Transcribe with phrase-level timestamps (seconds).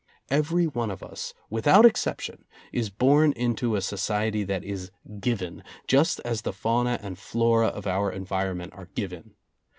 [0.31, 4.89] Every one of us, without exception, is born into a society that is
[5.19, 9.35] given, just as the fauna and flora of our environment are given.